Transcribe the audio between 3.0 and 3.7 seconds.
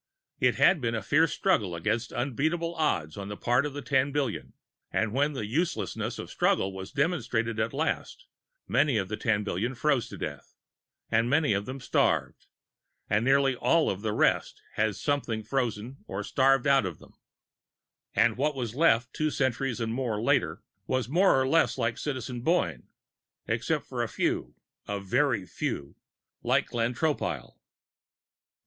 on the part